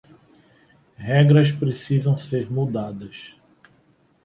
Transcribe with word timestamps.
Regras 0.97 1.51
precisam 1.51 2.17
ser 2.17 2.51
mudadas. 2.51 3.35